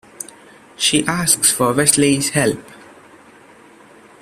[0.77, 2.63] She asks for Wesley's help.